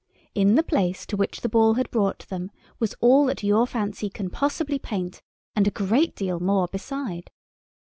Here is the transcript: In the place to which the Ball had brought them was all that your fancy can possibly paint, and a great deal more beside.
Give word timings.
In 0.33 0.55
the 0.55 0.63
place 0.63 1.05
to 1.05 1.15
which 1.15 1.41
the 1.41 1.47
Ball 1.47 1.75
had 1.75 1.91
brought 1.91 2.27
them 2.29 2.49
was 2.79 2.95
all 3.01 3.27
that 3.27 3.43
your 3.43 3.67
fancy 3.67 4.09
can 4.09 4.31
possibly 4.31 4.79
paint, 4.79 5.21
and 5.55 5.67
a 5.67 5.69
great 5.69 6.15
deal 6.15 6.39
more 6.39 6.67
beside. 6.67 7.29